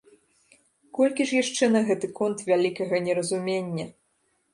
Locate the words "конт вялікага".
2.19-2.95